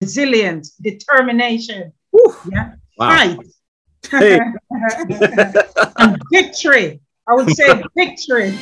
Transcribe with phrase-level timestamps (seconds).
[0.00, 1.92] resilience, determination,
[2.50, 3.08] yeah, Wow.
[3.16, 3.38] fight,
[4.10, 4.40] Hey.
[5.98, 7.00] and victory.
[7.28, 8.58] I would say victory.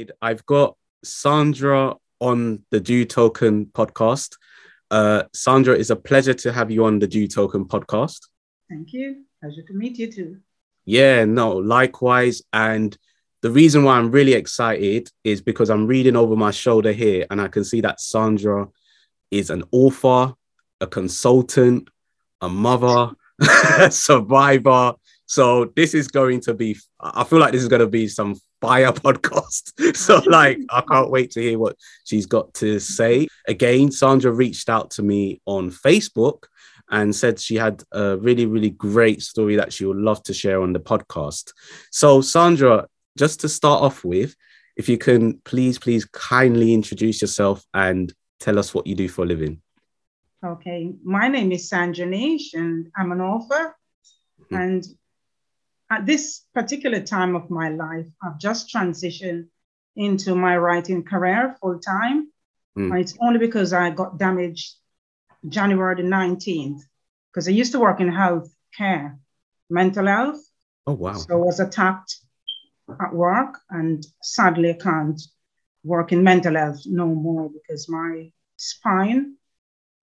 [0.00, 0.16] Excited.
[0.22, 4.36] I've got Sandra on the Juletokun podcast.
[4.90, 8.20] Uh, Sandra, it's a pleasure to have you on the Juletokun podcast.
[8.70, 9.24] Thank you.
[9.42, 10.38] Pleasure to meet you too.
[10.86, 12.42] Yeah, no, likewise.
[12.52, 12.96] And
[13.42, 17.40] the reason why I'm really excited is because I'm reading over my shoulder here and
[17.40, 18.68] I can see that Sandra
[19.30, 20.34] is an author,
[20.80, 21.88] a consultant,
[22.40, 23.12] a mother,
[23.90, 24.94] survivor.
[25.26, 28.36] So this is going to be, I feel like this is going to be some
[28.60, 29.72] fire podcast.
[29.96, 33.28] So like, I can't wait to hear what she's got to say.
[33.48, 36.44] Again, Sandra reached out to me on Facebook
[36.90, 40.60] and said she had a really, really great story that she would love to share
[40.62, 41.52] on the podcast.
[41.90, 44.34] So, Sandra, just to start off with,
[44.76, 49.22] if you can please, please kindly introduce yourself and tell us what you do for
[49.22, 49.60] a living.
[50.44, 53.76] Okay, my name is Sandra Niche, and I'm an author.
[54.50, 54.58] Mhm.
[54.58, 54.84] And
[55.90, 59.48] at this particular time of my life, I've just transitioned
[59.96, 62.30] into my writing career full time.
[62.78, 63.00] Mm.
[63.00, 64.76] It's only because I got damaged
[65.48, 66.80] January the 19th,
[67.30, 69.18] because I used to work in health care,
[69.68, 70.40] mental health.
[70.86, 71.14] Oh, wow.
[71.14, 72.16] So I was attacked
[73.00, 75.20] at work, and sadly, I can't
[75.82, 79.34] work in mental health no more because my spine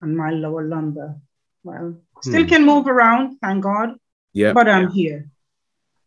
[0.02, 1.16] and my lower lumbar,
[1.62, 2.48] well, still Hmm.
[2.48, 3.96] can move around, thank God,
[4.32, 4.52] Yeah.
[4.52, 5.30] but I'm here.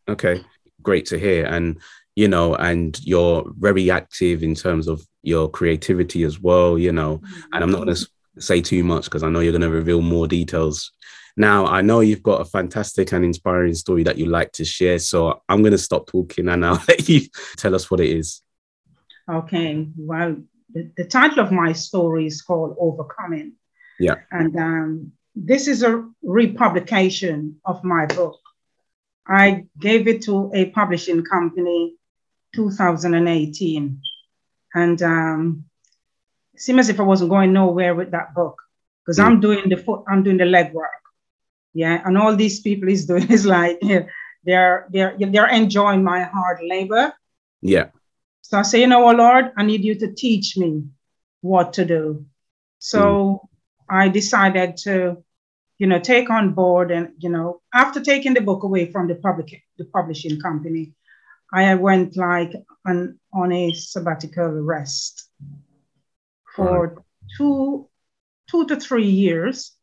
[0.10, 0.44] Okay.
[0.82, 1.46] Great to hear.
[1.46, 1.80] And,
[2.16, 7.22] you know, and you're very active in terms of your creativity as well, you know,
[7.54, 8.08] and I'm not going to
[8.40, 10.92] say too much because I know you're going to reveal more details.
[11.38, 15.00] Now, I know you've got a fantastic and inspiring story that you like to share.
[15.00, 17.22] So I'm going to stop talking and I'll let you
[17.58, 18.42] tell us what it is.
[19.30, 20.38] Okay, well,
[20.74, 23.54] the, the title of my story is called Overcoming.
[24.00, 24.16] Yeah.
[24.32, 28.40] And um, this is a republication of my book.
[29.28, 31.96] I gave it to a publishing company
[32.56, 34.02] 2018.
[34.74, 35.66] And um,
[36.54, 38.62] it seemed as if I wasn't going nowhere with that book
[39.06, 41.02] because I'm doing the foot, I'm doing the legwork.
[41.74, 42.02] Yeah.
[42.06, 43.80] And all these people is doing is like
[44.44, 47.14] they're they're they're enjoying my hard labor.
[47.62, 47.90] Yeah.
[48.42, 50.84] So I say, you know, oh Lord, I need you to teach me
[51.42, 52.26] what to do.
[52.80, 53.48] So
[53.90, 55.24] I decided to,
[55.82, 59.16] you know, take on board and, you know, after taking the book away from the
[59.16, 60.94] public the publishing company,
[61.52, 62.54] I went like
[62.86, 65.28] on, on a sabbatical rest
[66.56, 67.04] for
[67.36, 67.90] two,
[68.48, 69.76] two to three years.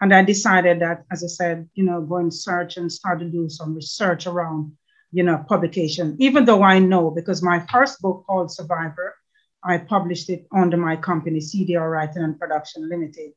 [0.00, 3.30] And I decided that, as I said, you know, go and search and start to
[3.30, 4.72] do some research around
[5.12, 9.14] you know, publication, even though I know because my first book called Survivor,
[9.62, 13.30] I published it under my company, CDR Writing and Production Limited.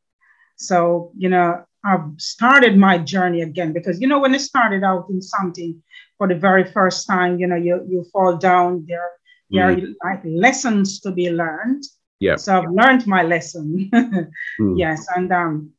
[0.57, 5.09] So, you know, I've started my journey again because, you know, when I started out
[5.09, 5.81] in something
[6.17, 9.09] for the very first time, you know, you, you fall down, there,
[9.49, 11.83] there are like lessons to be learned.
[12.19, 12.35] Yeah.
[12.35, 13.89] So I've learned my lesson.
[14.59, 14.77] Mm.
[14.77, 15.07] Yes.
[15.15, 15.71] And um,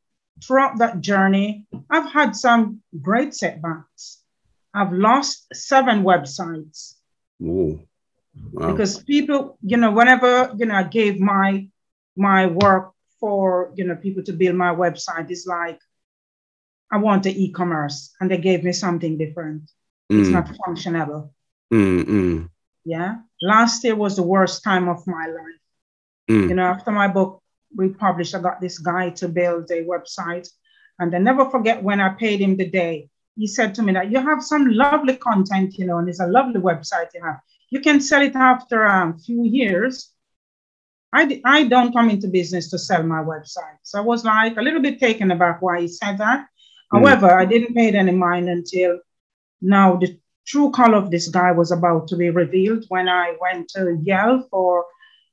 [0.43, 4.23] throughout that journey, I've had some great setbacks.
[4.75, 6.95] I've lost seven websites
[7.43, 7.81] Ooh.
[8.53, 8.73] Wow.
[8.73, 11.69] because people, you know, whenever you know I gave my
[12.17, 15.79] my work for you know people to build my website, it's like
[16.93, 19.71] I want the e-commerce, and they gave me something different.
[20.11, 21.31] It's Mm, not functionable.
[21.73, 22.49] mm, mm,
[22.85, 23.17] Yeah.
[23.43, 25.61] Last year was the worst time of my life.
[26.31, 26.49] mm.
[26.51, 27.43] You know, after my book
[27.77, 30.49] republished, I got this guy to build a website,
[30.99, 33.09] and I never forget when I paid him the day.
[33.37, 36.27] He said to me that you have some lovely content, you know, and it's a
[36.27, 37.41] lovely website you have.
[37.71, 40.13] You can sell it after a um, few years.
[41.13, 43.79] I, d- I don't come into business to sell my website.
[43.83, 46.47] So I was like a little bit taken aback why he said that.
[46.93, 46.99] Mm.
[47.01, 49.01] However, I didn't pay it any mind until
[49.61, 53.69] now the true color of this guy was about to be revealed when I went
[53.71, 54.85] to Yale for,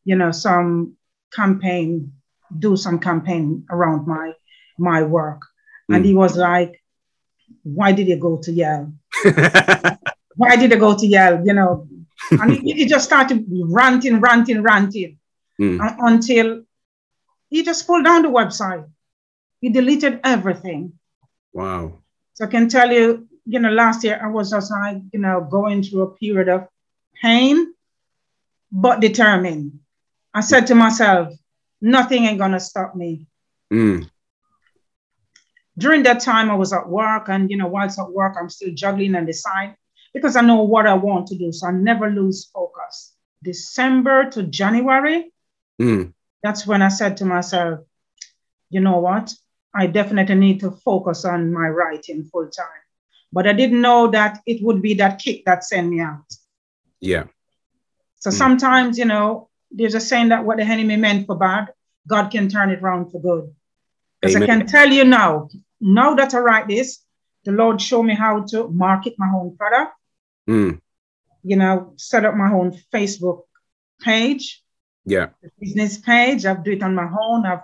[0.05, 0.95] you know, some
[1.33, 2.13] campaign,
[2.57, 4.33] do some campaign around my
[4.77, 5.41] my work.
[5.89, 6.07] And Mm.
[6.07, 6.81] he was like,
[7.63, 8.93] why did you go to Yale?
[10.35, 11.41] Why did you go to Yale?
[11.45, 11.87] You know,
[12.31, 15.17] and he, he just started ranting, ranting, ranting
[15.59, 15.95] Mm.
[15.99, 16.63] until
[17.49, 18.85] he just pulled down the website.
[19.59, 20.93] He deleted everything.
[21.53, 21.99] Wow.
[22.33, 25.41] So I can tell you, you know, last year I was just like, you know,
[25.49, 26.67] going through a period of
[27.21, 27.73] pain,
[28.71, 29.79] but determined.
[30.33, 31.33] I said to myself,
[31.81, 33.25] nothing ain't gonna stop me.
[33.73, 34.09] Mm.
[35.77, 38.73] During that time, I was at work, and you know, whilst at work, I'm still
[38.73, 39.75] juggling and decide
[40.13, 41.51] because I know what I want to do.
[41.51, 43.13] So I never lose focus.
[43.43, 45.31] December to January,
[45.81, 46.13] Mm.
[46.43, 47.79] that's when I said to myself,
[48.69, 49.33] you know what?
[49.73, 52.81] I definitely need to focus on my writing full time.
[53.31, 56.25] But I didn't know that it would be that kick that sent me out.
[56.99, 57.25] Yeah.
[58.15, 58.33] So Mm.
[58.33, 61.71] sometimes, you know, there's a saying that what the enemy meant for bad,
[62.07, 63.53] God can turn it around for good.
[64.19, 65.49] Because I can tell you now,
[65.79, 67.05] now that I write this,
[67.45, 69.93] the Lord showed me how to market my own product,
[70.47, 70.81] Mm.
[71.43, 73.43] you know, set up my own Facebook
[74.01, 74.63] page,
[75.05, 75.27] Yeah.
[75.59, 76.45] business page.
[76.45, 77.45] I've do it on my own.
[77.45, 77.63] I've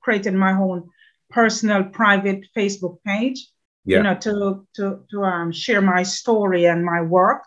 [0.00, 0.88] created my own
[1.30, 3.38] personal private Facebook page,
[3.84, 3.98] Yeah.
[3.98, 7.42] you know, to to to um, share my story and my work.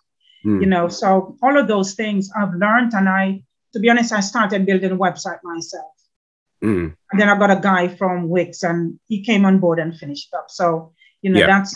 [0.45, 0.61] Mm.
[0.61, 3.23] you know so all of those things i've learned and i
[3.73, 5.91] to be honest i started building a website myself
[6.63, 6.85] Mm.
[7.09, 8.79] and then i got a guy from wix and
[9.09, 10.93] he came on board and finished up so
[11.23, 11.47] you know Yeah.
[11.53, 11.71] that's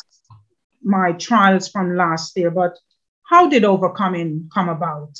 [0.98, 2.74] my trials from last year but
[3.32, 5.14] how did overcoming come about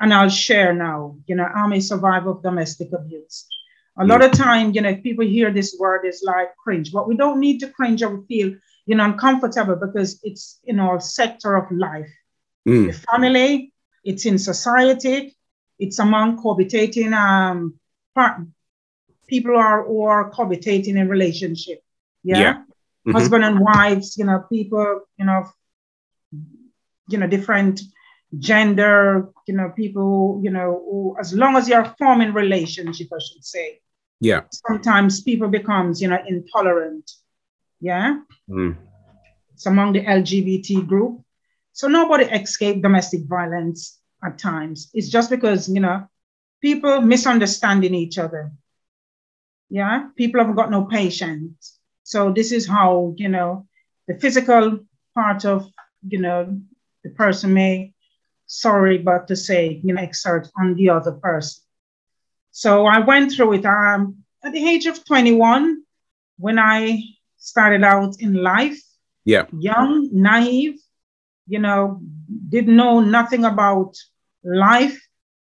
[0.00, 0.98] and i'll share now
[1.28, 3.36] you know i'm a survivor of domestic abuse
[3.98, 7.08] a lot of time you know if people hear this word it's like cringe but
[7.08, 8.54] we don't need to cringe or feel
[8.86, 12.08] you know uncomfortable because it's in our sector of life
[12.64, 12.94] the Mm.
[13.10, 13.72] family,
[14.04, 15.34] it's in society,
[15.78, 17.74] it's among cohabitating um
[18.14, 18.40] part,
[19.28, 21.82] people are who are cohabitating in relationship.
[22.22, 22.38] Yeah.
[22.40, 22.54] Yeah.
[23.06, 23.12] Mhm.
[23.12, 25.44] Husband and wives, you know, people, you know,
[27.08, 27.80] you know, different
[28.38, 33.44] gender, you know, people, you know, who, as long as you're forming relationship, I should
[33.44, 33.80] say.
[34.20, 34.42] Yeah.
[34.52, 37.10] Sometimes people becomes, you know, intolerant.
[37.80, 38.76] Yeah Mm.
[39.54, 41.22] it's among the LGBT group.
[41.72, 44.90] So nobody escaped domestic violence at times.
[44.92, 46.08] It's just because, you know,
[46.60, 48.52] people misunderstanding each other.
[49.70, 51.78] Yeah, people haven't got no patience.
[52.02, 53.66] So this is how, you know,
[54.08, 54.80] the physical
[55.14, 55.68] part of,
[56.06, 56.60] you know,
[57.04, 57.94] the person may,
[58.50, 61.62] sorry, but to say, you know, exert on the other person.
[62.52, 65.82] So I went through it um, at the age of 21
[66.38, 67.02] when I
[67.38, 68.80] started out in life
[69.24, 69.46] Yeah.
[69.52, 70.78] young, naive,
[71.46, 72.00] you know,
[72.48, 73.96] didn't know nothing about
[74.44, 74.98] life,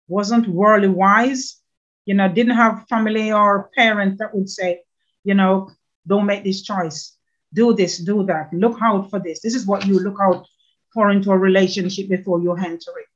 [0.09, 1.61] wasn't worldly wise,
[2.07, 4.83] you know, didn't have family or parent that would say,
[5.25, 5.71] you know,
[6.07, 7.17] don't make this choice,
[7.53, 9.41] do this, do that, look out for this.
[9.41, 10.47] This is what you look out
[10.95, 13.09] for into a relationship before you enter it.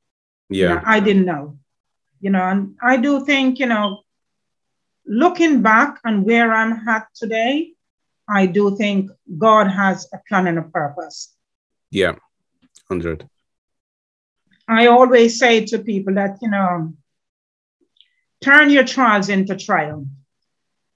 [0.49, 0.83] You know, Yeah.
[0.85, 1.57] I didn't know,
[2.19, 4.03] you know, and I do think, you know,
[5.05, 7.73] looking back and where I'm at today,
[8.27, 11.35] I do think God has a plan and a purpose.
[11.89, 12.15] Yeah.
[12.87, 13.27] 100.
[14.67, 16.93] I always say to people that, you know,
[18.41, 20.07] turn your trials into triumph.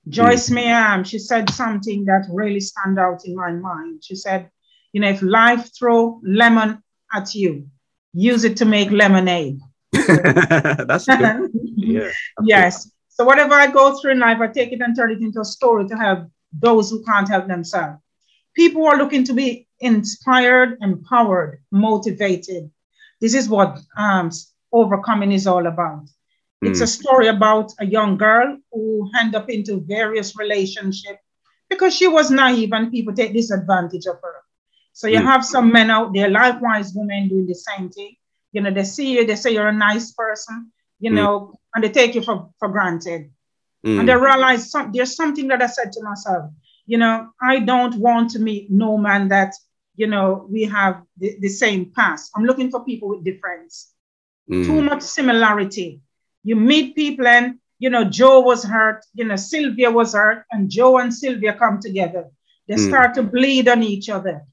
[0.08, 0.56] Joyce mm.
[0.56, 4.04] Meyer, she said something that really stand out in my mind.
[4.04, 4.52] She said,
[4.94, 6.82] you know, if life throw lemon
[7.14, 7.68] at you,
[8.14, 9.60] use it to make lemonade.
[9.92, 11.52] That's good.
[11.86, 12.12] Yeah.
[12.42, 12.90] yes.
[13.10, 15.46] So whatever I go through in life, I take it and turn it into a
[15.46, 18.00] story to help those who can't help themselves.
[18.56, 22.72] People are looking to be inspired, empowered, motivated.
[23.20, 24.32] This is what um,
[24.72, 26.08] overcoming is all about.
[26.62, 31.20] It's a story about a young girl who end up into various relationships
[31.70, 34.43] because she was naive and people take disadvantage of her.
[34.94, 35.26] So you Mm.
[35.32, 38.16] have some men out there, likewise women doing the same thing.
[38.54, 41.16] You know, they see you, they say you're a nice person, you Mm.
[41.16, 43.32] know, and they take you for, for granted.
[43.86, 44.00] Mm.
[44.00, 46.52] And they realize some, there's something that I said to myself,
[46.86, 49.54] you know, I don't want to meet no man that,
[49.96, 52.32] you know, we have the, the same past.
[52.36, 53.90] I'm looking for people with difference
[54.50, 54.66] Mm.
[54.66, 56.02] too much similarity.
[56.44, 60.70] You meet people and you know Joe was hurt, you know Sylvia was hurt, and
[60.70, 62.26] Joe and Sylvia come together.
[62.68, 62.88] They Mm.
[62.90, 64.44] start to bleed on each other.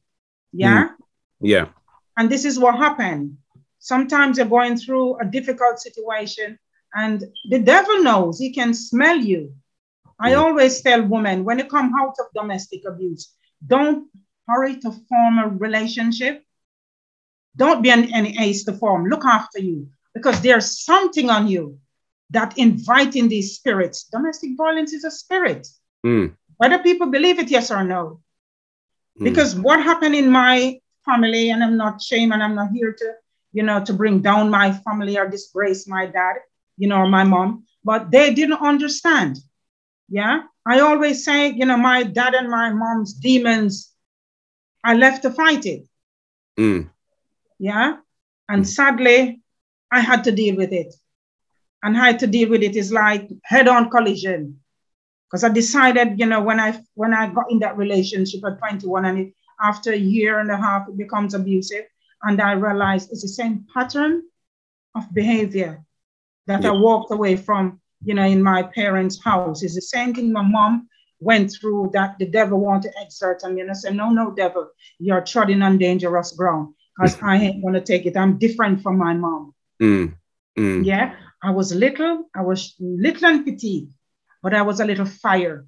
[0.53, 0.91] Yeah,
[1.41, 1.69] Yeah.
[2.17, 3.37] and this is what happened.
[3.79, 6.59] Sometimes you're going through a difficult situation,
[6.95, 9.55] and the devil knows he can smell you.
[10.19, 10.39] I Mm.
[10.43, 13.33] always tell women when you come out of domestic abuse,
[13.67, 14.09] don't
[14.49, 16.45] hurry to form a relationship.
[17.57, 19.07] Don't be an, any ace to form.
[19.09, 21.79] Look after you because there's something on you
[22.31, 24.05] that inviting these spirits.
[24.05, 25.67] Domestic violence is a spirit.
[26.05, 26.37] Mm.
[26.59, 28.21] Whether people believe it, yes or no.
[29.19, 29.25] Mm.
[29.25, 33.15] Because what happened in my family, and I'm not shame, and I'm not here to,
[33.53, 36.37] you know, to bring down my family or disgrace my dad,
[36.77, 39.39] you know, or my mom, but they didn't understand.
[40.09, 40.43] Yeah.
[40.67, 43.91] I always say, you know, my dad and my mom's demons
[44.83, 45.87] I left to fight it.
[46.59, 46.91] Mm.
[47.59, 47.97] Yeah.
[48.49, 49.43] And sadly,
[49.91, 50.95] I had to deal with it.
[51.83, 54.60] And I had to deal with it is like head-on collision.
[55.31, 59.05] Because I decided, you know, when I when I got in that relationship at 21
[59.05, 61.85] and it, after a year and a half it becomes abusive,
[62.23, 64.25] and I realized it's the same pattern
[64.95, 65.85] of behavior
[66.47, 66.71] that yeah.
[66.71, 69.63] I walked away from, you know, in my parents' house.
[69.63, 70.89] It's the same thing my mom
[71.21, 73.61] went through that the devil wanted to exert on me.
[73.61, 74.69] And I said, No, no, devil,
[74.99, 78.17] you're treading on dangerous ground because I ain't gonna take it.
[78.17, 79.55] I'm different from my mom.
[79.81, 80.15] Mm.
[80.59, 80.85] Mm.
[80.85, 81.15] Yeah.
[81.43, 83.89] I was little, I was little and petite,
[84.43, 85.67] but I was a little fire.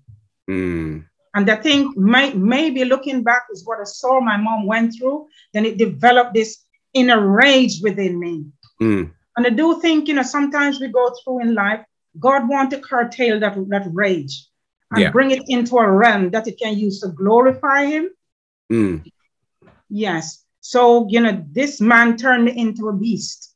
[0.49, 1.05] Mm.
[1.35, 5.29] And I think may, maybe looking back is what I saw my mom went through,
[5.55, 8.45] then it developed this inner rage within me.
[8.81, 9.13] Mm.
[9.37, 11.85] And I do think, you know, sometimes we go through in life,
[12.19, 14.47] God wants to curtail that, that rage
[14.91, 15.11] and yeah.
[15.11, 18.11] bring it into a realm that it can use to glorify Him.
[18.71, 19.05] Mm.
[19.89, 20.45] Yes.
[20.61, 23.55] So, you know, this man turned me into a beast.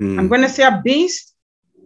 [0.00, 0.18] Mm.
[0.18, 1.31] And when I say a beast,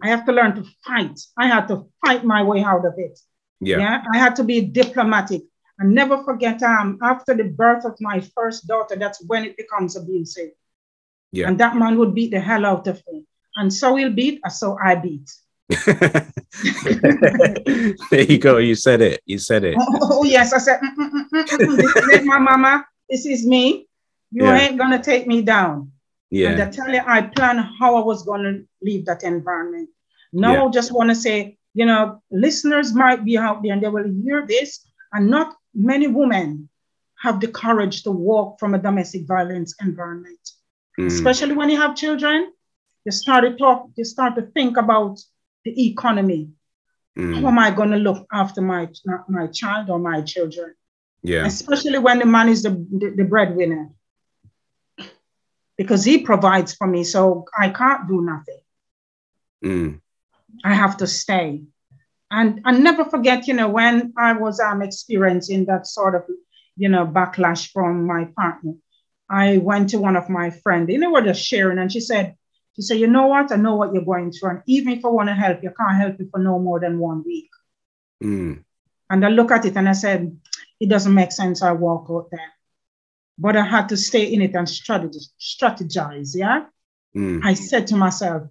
[0.02, 1.18] I have to learn to fight.
[1.38, 3.18] I had to fight my way out of it.
[3.60, 3.78] Yeah.
[3.78, 4.02] yeah?
[4.12, 5.42] I had to be diplomatic.
[5.78, 9.96] And never forget, um, after the birth of my first daughter, that's when it becomes
[9.96, 10.50] abusive.
[11.32, 11.48] Yeah.
[11.48, 13.26] And that man would beat the hell out of me.
[13.56, 15.30] And so he'll beat, and so I beat.
[18.10, 18.58] there you go.
[18.58, 19.20] You said it.
[19.26, 19.76] You said it.
[19.78, 22.86] Oh, oh yes, I said, mm, mm, mm, this is my mama.
[23.08, 23.86] This is me.
[24.30, 24.60] You yeah.
[24.60, 25.92] ain't gonna take me down.
[26.30, 26.50] Yeah.
[26.50, 29.88] And I tell you, I plan how I was gonna leave that environment.
[30.32, 30.64] Now, yeah.
[30.64, 34.10] I just want to say, you know, listeners might be out there and they will
[34.24, 36.68] hear this, and not many women
[37.22, 40.40] have the courage to walk from a domestic violence environment,
[40.98, 41.06] mm.
[41.06, 42.52] especially when you have children.
[43.04, 45.20] You start to talk, you start to think about
[45.64, 46.50] the economy.
[47.16, 47.40] Mm.
[47.40, 48.88] How am I going to look after my
[49.28, 50.74] my child or my children?
[51.22, 51.46] Yeah.
[51.46, 53.90] Especially when the man is the, the, the breadwinner.
[55.76, 58.60] Because he provides for me, so I can't do nothing.
[59.64, 60.00] Mm.
[60.64, 61.62] I have to stay.
[62.30, 66.24] And I never forget, you know, when I was um experiencing that sort of,
[66.76, 68.74] you know, backlash from my partner,
[69.28, 72.36] I went to one of my friends, you know, we're just sharing, and she said,
[72.74, 73.52] she said, you know what?
[73.52, 74.50] I know what you're going through.
[74.50, 76.78] And even if I want to help you, I can't help you for no more
[76.78, 77.48] than one week.
[78.22, 78.64] Mm.
[79.08, 80.36] And I look at it and I said,
[80.78, 81.62] it doesn't make sense.
[81.62, 82.52] I walk out there.
[83.38, 86.34] But I had to stay in it and strategize.
[86.34, 86.64] yeah.
[87.14, 87.44] Mm.
[87.44, 88.42] I said to myself,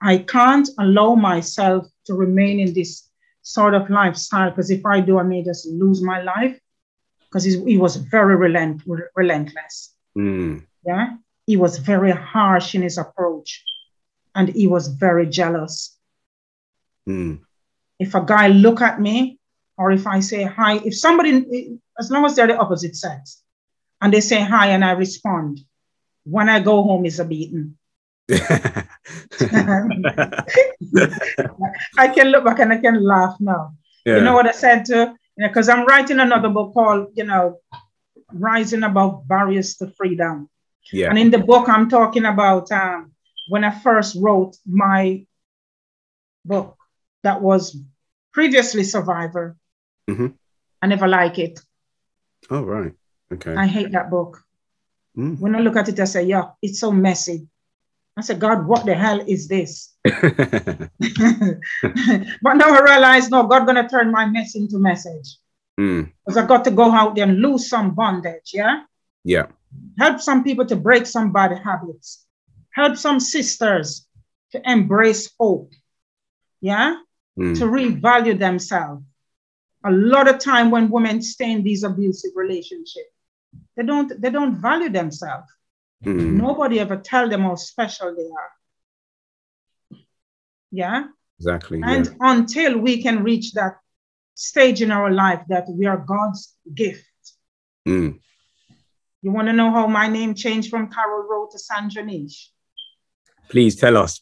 [0.00, 3.08] I can't allow myself to remain in this
[3.42, 6.58] sort of lifestyle because if I do, I may just lose my life
[7.20, 8.82] because he was very relent-
[9.14, 9.94] relentless.
[10.16, 10.66] Mm.
[10.86, 11.16] Yeah.
[11.46, 13.62] He was very harsh in his approach
[14.34, 15.96] and he was very jealous.
[17.08, 17.40] Mm.
[17.98, 19.38] If a guy look at me,
[19.76, 23.42] or if I say hi, if somebody, as long as they're the opposite sex,
[24.04, 25.60] and they say hi and I respond,
[26.24, 27.78] when I go home is a beating.
[28.30, 28.84] I
[32.14, 33.74] can look back and I can laugh now.
[34.04, 34.16] Yeah.
[34.16, 37.12] You know what I said to, because you know, because I'm writing another book called,
[37.14, 37.60] you know,
[38.30, 40.50] Rising Above Barriers to Freedom.
[40.92, 41.08] Yeah.
[41.08, 43.12] And in the book, I'm talking about um,
[43.48, 45.24] when I first wrote my
[46.44, 46.76] book
[47.22, 47.74] that was
[48.34, 49.56] previously Survivor.
[50.10, 50.26] Mm-hmm.
[50.82, 51.58] I never like it.
[52.50, 52.92] Oh, right.
[53.32, 53.54] Okay.
[53.54, 54.42] I hate that book.
[55.16, 55.38] Mm.
[55.40, 57.48] When I look at it, I say, yeah, it's so messy.
[58.16, 59.94] I said, God, what the hell is this?
[60.04, 60.18] but
[62.54, 65.38] now I realize, no, God gonna turn my mess into message.
[65.76, 66.42] Because mm.
[66.42, 68.82] I got to go out there and lose some bondage, yeah?
[69.24, 69.46] Yeah.
[69.98, 72.24] Help some people to break some bad habits
[72.74, 74.06] help some sisters
[74.52, 75.72] to embrace hope,
[76.60, 76.96] yeah,
[77.38, 77.56] mm.
[77.58, 79.02] to revalue themselves.
[79.84, 83.13] A lot of time when women stay in these abusive relationships,
[83.76, 85.50] they don't they don't value themselves.
[86.04, 86.34] Mm.
[86.34, 90.00] Nobody ever tell them how special they are.
[90.70, 91.04] Yeah.
[91.38, 91.80] Exactly.
[91.82, 92.12] And yeah.
[92.20, 93.76] until we can reach that
[94.34, 97.04] stage in our life that we are God's gift.
[97.86, 98.18] Mm.
[99.22, 102.50] You want to know how my name changed from Carol Rowe to Sandra Niche?
[103.48, 104.20] Please tell us.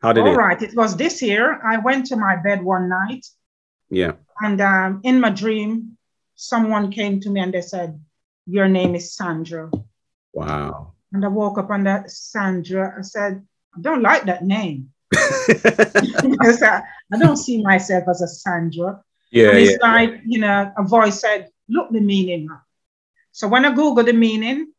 [0.00, 0.30] How did All it?
[0.30, 0.62] All right.
[0.62, 1.60] It was this year.
[1.64, 3.26] I went to my bed one night.
[3.90, 4.12] Yeah.
[4.40, 5.96] And um, in my dream,
[6.34, 7.98] someone came to me and they said,
[8.46, 9.70] Your name is Sandra.
[10.32, 10.92] Wow.
[11.12, 13.44] And I woke up and that Sandra, I said,
[13.76, 14.92] I don't like that name.
[15.14, 19.02] I, said, I don't see myself as a Sandra.
[19.30, 19.50] Yeah.
[19.50, 20.20] And it's yeah, like, yeah.
[20.24, 22.48] you know, a voice said, Look the meaning.
[23.32, 24.72] So when I Google the meaning,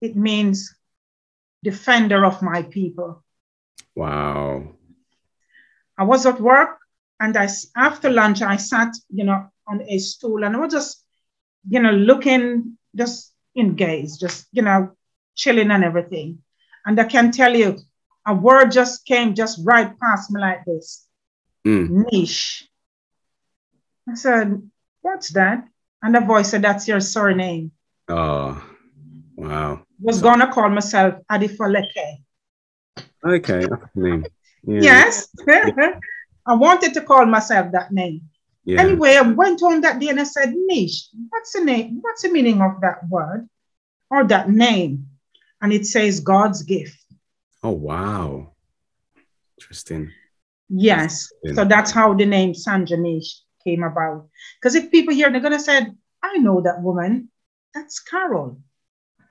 [0.00, 0.74] it means
[1.62, 3.24] defender of my people.
[3.96, 4.68] Wow.
[5.98, 6.78] I was at work
[7.20, 11.04] and I, after lunch, I sat, you know, on a stool and I was just,
[11.68, 14.90] you know, looking just engaged, just, you know,
[15.34, 16.38] chilling and everything.
[16.86, 17.78] And I can tell you,
[18.26, 21.06] a word just came just right past me like this
[21.66, 22.06] Mm.
[22.12, 22.68] niche.
[24.08, 24.70] I said,
[25.00, 25.66] What's that?
[26.02, 27.72] And the voice said, That's your surname.
[28.08, 28.62] Oh,
[29.36, 29.80] wow.
[30.00, 32.22] Was gonna call myself Adifaleke.
[33.24, 34.26] Okay, that's the name.
[34.66, 34.80] Yeah.
[34.80, 35.28] Yes.
[36.46, 38.22] I wanted to call myself that name.
[38.64, 38.80] Yeah.
[38.80, 41.98] Anyway, I went on that day and I said, Niche, what's the name?
[42.00, 43.48] What's the meaning of that word
[44.10, 45.06] or that name?
[45.60, 46.98] And it says God's gift.
[47.62, 48.52] Oh, wow.
[49.58, 50.12] Interesting.
[50.68, 51.30] Yes.
[51.42, 51.54] Yeah.
[51.54, 54.28] So that's how the name Sandra Niche came about.
[54.60, 55.86] Because if people hear, they're gonna say,
[56.22, 57.30] I know that woman.
[57.74, 58.60] That's Carol.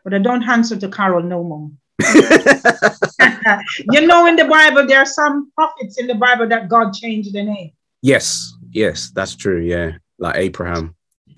[0.04, 1.72] But I don't answer to Carol no more.
[3.92, 7.34] you know, in the Bible, there are some prophets in the Bible that God changed
[7.34, 7.72] the name
[8.04, 9.60] yes, yes, that's true.
[9.62, 9.98] Yeah.
[10.20, 10.96] Like Abraham.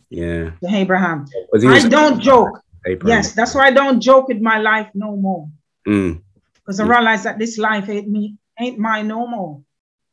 [0.09, 0.51] Yeah.
[0.67, 1.25] Abraham.
[1.53, 2.61] I don't joke.
[2.85, 3.17] Abraham.
[3.17, 5.49] Yes, that's why I don't joke with my life no more.
[5.87, 6.21] Mm,
[6.55, 6.89] Because I Yeah.
[6.97, 9.61] realize that this life ain't me, ain't mine no more.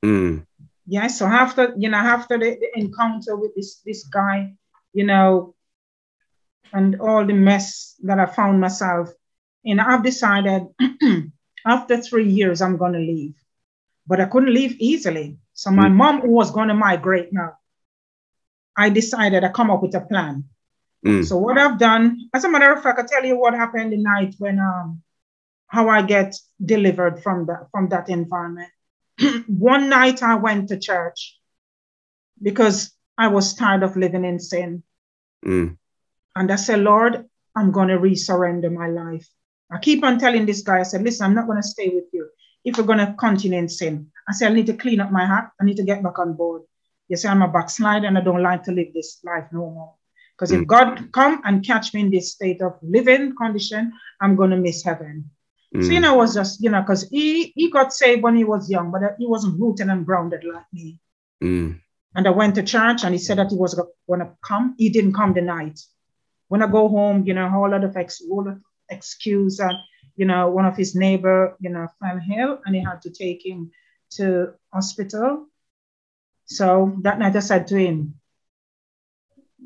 [0.05, 0.45] mm,
[0.87, 1.19] Yes.
[1.19, 4.55] So after, you know, after the, the encounter with this this guy,
[4.93, 5.55] you know,
[6.73, 9.09] and all the mess that I found myself
[9.65, 10.67] in, I've decided
[11.67, 13.35] after three years I'm gonna leave.
[14.07, 15.39] But I couldn't leave easily.
[15.55, 15.95] So my Mm.
[15.95, 17.59] mom who was gonna migrate now.
[18.77, 20.45] I decided I come up with a plan.
[21.07, 21.25] mm.
[21.25, 23.99] So what I've done, as a matter of fact, I tell you what happened the
[23.99, 25.03] night when um
[25.69, 28.71] how I get delivered from that from that environment.
[29.47, 31.39] One night I went to church
[32.43, 34.83] because I was tired of living in sin.
[35.45, 35.77] Mm.
[36.37, 39.29] And I said, Lord, I'm gonna resurrender my life.
[39.71, 42.29] I keep on telling this guy, I said, listen, I'm not gonna stay with you
[42.65, 44.11] if we're gonna continue in sin.
[44.29, 46.35] I say, I need to clean up my heart, I need to get back on
[46.35, 46.63] board.
[47.09, 49.95] You say I'm a backslider and I don't like to live this life no more.
[50.37, 50.67] Because if Mm.
[50.67, 55.31] God come and catch me in this state of living condition, I'm gonna miss heaven.
[55.75, 55.85] Mm.
[55.85, 58.45] So you know, it was just you know, because he he got saved when he
[58.45, 60.99] was young, but he wasn't rooted and grounded like me.
[61.43, 61.81] Mm.
[62.15, 64.75] And I went to church and he said that he was gonna come.
[64.79, 65.81] He didn't come the night.
[66.49, 69.59] When I go home, you know, a whole lot of ex whole lot of excuse
[69.61, 69.77] and
[70.17, 73.45] you know, one of his neighbor, you know, fell ill and he had to take
[73.45, 73.71] him
[74.11, 75.47] to hospital.
[76.45, 78.15] So that night I said to him,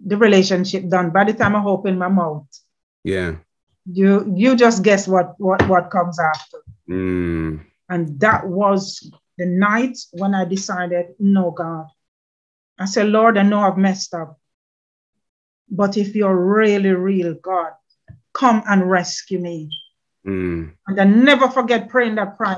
[0.04, 1.10] the relationship done.
[1.10, 2.46] By the time I open my mouth,
[3.02, 3.36] Yeah.
[3.86, 6.58] you you just guess what what what comes after.
[6.88, 7.64] Mm.
[7.88, 11.86] And that was the night when I decided, no, God.
[12.78, 14.38] I said, Lord, I know I've messed up.
[15.68, 17.72] But if you're really real, God,
[18.32, 19.70] come and rescue me.
[20.26, 20.72] Mm.
[20.86, 22.56] And I never forget praying that prayer.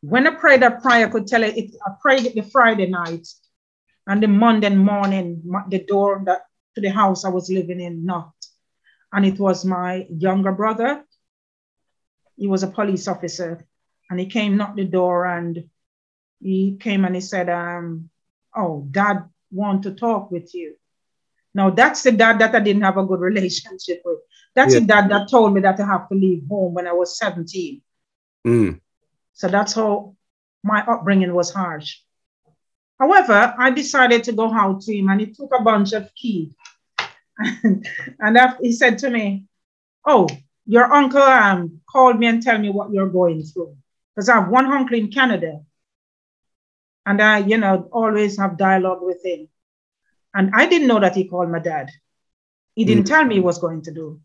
[0.00, 2.88] When I prayed that prayer, I could tell it, it I prayed it the Friday
[2.88, 3.28] night.
[4.06, 6.42] And the Monday morning, the door that
[6.74, 8.48] to the house I was living in knocked.
[9.12, 11.04] And it was my younger brother.
[12.36, 13.64] He was a police officer.
[14.10, 15.68] And he came, knocked the door, and
[16.40, 18.10] he came and he said, um,
[18.54, 20.74] Oh, dad want to talk with you.
[21.54, 24.18] Now that's the dad that I didn't have a good relationship with.
[24.54, 24.80] That's Yeah.
[24.80, 27.80] the dad that told me that I have to leave home when I was 17.
[28.46, 28.80] Mm.
[29.32, 30.14] So that's how
[30.62, 31.98] my upbringing was harsh.
[32.98, 36.52] However, I decided to go out to him and he took a bunch of keys.
[37.64, 39.46] and after, he said to me,
[40.06, 40.28] Oh,
[40.66, 43.76] your uncle um, called me and tell me what you're going through.
[44.14, 45.60] Because I have one uncle in Canada.
[47.06, 49.48] And I, you know, always have dialogue with him.
[50.34, 51.90] And I didn't know that he called my dad.
[52.74, 54.20] He didn't tell me he was going to do,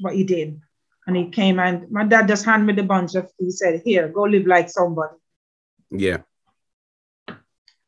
[0.00, 0.60] but he did.
[1.06, 4.08] And he came and my dad just handed me the bunch of, he said, Here,
[4.08, 5.16] go live like somebody.
[5.90, 6.18] Yeah.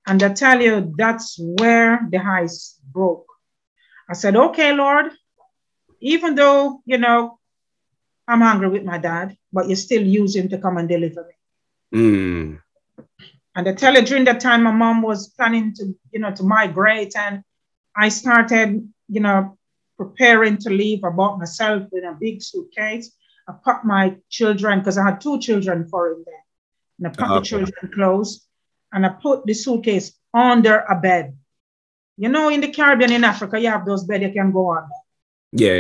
[0.07, 3.27] And I tell you, that's where the ice broke.
[4.09, 5.13] I said, okay, Lord,
[6.01, 7.39] even though, you know,
[8.27, 11.99] I'm angry with my dad, but you still use him to come and deliver me.
[11.99, 12.61] Mm.
[13.55, 16.43] And I tell you, during that time, my mom was planning to, you know, to
[16.43, 17.15] migrate.
[17.17, 17.43] And
[17.97, 19.59] I started, you know,
[20.05, 21.05] preparing to leave.
[21.05, 23.15] I bought myself in a big suitcase.
[23.49, 26.45] I packed my children, because I had two children for him there.
[26.99, 28.47] And I packed the children clothes
[28.93, 31.37] and I put the suitcase under a bed.
[32.17, 34.89] You know, in the Caribbean, in Africa, you have those beds you can go on.
[35.53, 35.75] Yeah.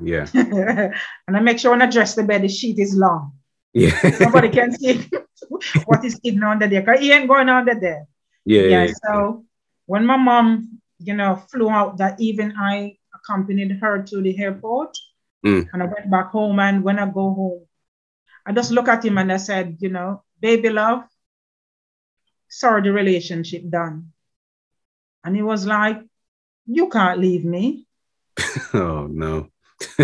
[0.00, 0.26] Yeah.
[0.34, 0.92] Yeah.
[1.26, 3.32] and I make sure when I dress the bed, the sheet is long.
[3.72, 3.98] Yeah.
[4.20, 5.08] Nobody can see
[5.86, 6.82] what is hidden under there.
[6.82, 8.06] Because he ain't going under there.
[8.44, 8.62] yeah.
[8.62, 8.84] Yeah.
[8.84, 8.92] Yeah.
[9.04, 9.44] So
[9.86, 14.96] when my mom, you know, flew out that evening, I accompanied her to the airport
[15.44, 15.68] Mm.
[15.72, 16.58] and I went back home.
[16.58, 17.66] And when I go home,
[18.44, 21.04] I just look at him and I said, you know, baby love,
[22.48, 24.12] sorry, the relationship done.
[25.24, 26.00] And he was like,
[26.66, 27.86] you can't leave me.
[28.74, 29.48] oh no.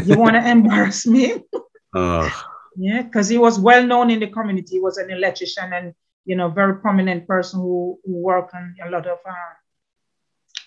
[0.05, 1.43] you want to embarrass me?
[1.95, 2.45] oh.
[2.79, 4.77] Yeah, because he was well known in the community.
[4.77, 5.95] He was an electrician and
[6.27, 9.55] you know very prominent person who, who worked on a lot of uh,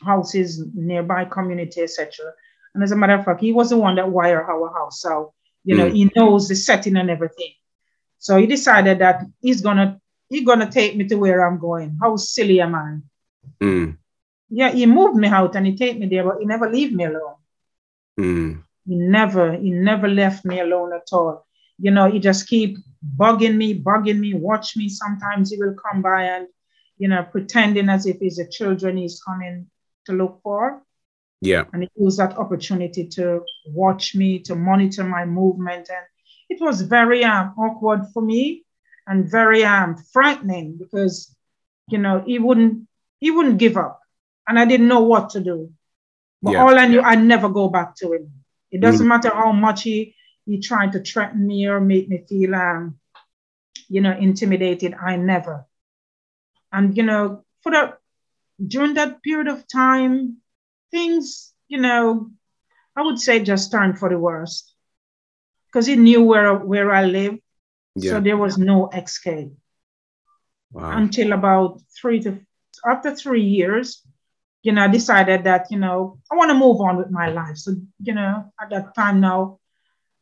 [0.04, 2.34] houses nearby community, etc.
[2.74, 5.02] And as a matter of fact, he was the one that wired our house.
[5.02, 5.34] So
[5.64, 5.94] you know mm.
[5.94, 7.54] he knows the setting and everything.
[8.18, 11.98] So he decided that he's gonna he's gonna take me to where I'm going.
[12.02, 12.98] How silly am I?
[13.62, 13.98] Mm.
[14.50, 17.06] Yeah, he moved me out and he take me there, but he never leave me
[17.06, 17.36] alone.
[18.20, 18.64] Mm.
[18.88, 21.46] He never, he never left me alone at all.
[21.78, 22.78] You know, he just keep
[23.16, 24.90] bugging me, bugging me, watch me.
[24.90, 26.48] Sometimes he will come by and,
[26.98, 29.68] you know, pretending as if he's a children he's coming
[30.10, 30.82] to look for.
[31.42, 31.64] Yeah.
[31.72, 35.90] And it was that opportunity to watch me, to monitor my movement.
[35.90, 36.06] And
[36.50, 38.66] it was very um, awkward for me
[39.08, 41.34] and very um, frightening because,
[41.88, 42.88] you know, he wouldn't,
[43.20, 44.02] he wouldn't give up.
[44.48, 45.72] And I didn't know what to do.
[46.42, 46.64] But yeah.
[46.64, 48.32] all I knew, I never go back to him.
[48.72, 49.10] It doesn't mm.
[49.10, 53.00] matter how much he he tried to threaten me or make me feel um,
[53.88, 54.94] you know, intimidated.
[54.94, 55.66] I never.
[56.72, 58.00] And you know, for that
[58.66, 60.38] during that period of time,
[60.92, 62.32] things, you know,
[62.96, 64.74] I would say just turned for the worst.
[65.68, 67.40] Because he knew where where I lived.
[67.96, 68.12] Yeah.
[68.12, 69.52] So there was no escape.
[70.72, 70.98] Wow.
[70.98, 72.40] Until about three to
[72.86, 74.04] after three years,
[74.64, 77.58] you know, I decided that, you know, I want to move on with my life.
[77.58, 79.60] So, you know, at that time now,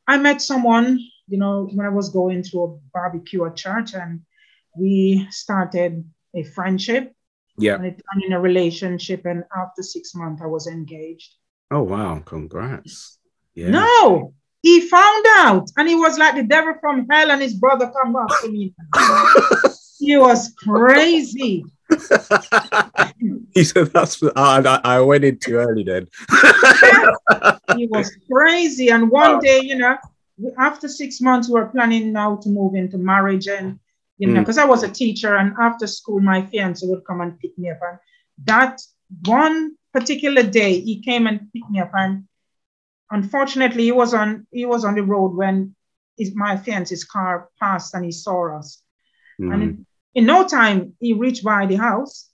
[0.08, 4.22] I met someone, you know, when I was going to a barbecue at church and
[4.76, 7.14] we started a friendship.
[7.58, 7.76] Yeah.
[7.76, 9.26] And it turned in a relationship.
[9.26, 11.36] And after six months, I was engaged.
[11.72, 12.22] Oh, wow.
[12.26, 13.18] Congrats.
[13.56, 13.70] Yeah.
[13.70, 17.92] No, he found out and he was like the devil from hell and his brother
[18.02, 18.74] come up to me.
[20.00, 21.64] he was crazy.
[23.54, 26.08] he said that's uh, I, I went in too early then.
[27.78, 28.90] he was crazy.
[28.90, 29.98] And one day, you know,
[30.60, 33.48] after six months, we were planning now to move into marriage.
[33.48, 33.80] And,
[34.18, 34.64] you know, because mm.
[34.64, 37.80] I was a teacher, and after school, my fiance would come and pick me up.
[37.82, 38.00] And
[38.46, 38.82] that
[39.26, 41.92] one particular day, he came and picked me up.
[41.94, 42.28] And
[43.12, 45.76] unfortunately, he was on he was on the road when
[46.18, 48.82] his, my fiance's car passed and he saw us.
[49.40, 49.54] Mm.
[49.54, 52.30] And in no time, he reached by the house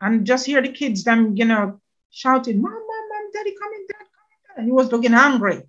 [0.00, 3.96] and just hear the kids, them, you know, shouting, Mom, Mom, Mom, Daddy coming, Dad
[3.96, 4.56] coming.
[4.56, 5.62] And he was looking angry.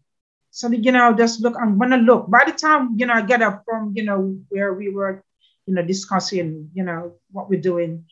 [0.55, 2.29] So, you know, just look, I'm gonna look.
[2.29, 5.23] By the time, you know, I get up from, you know, where we were,
[5.65, 8.05] you know, discussing, you know, what we're doing,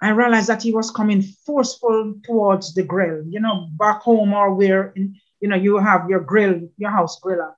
[0.00, 4.54] I realized that he was coming forceful towards the grill, you know, back home or
[4.54, 7.54] where, in, you know, you have your grill, your house griller.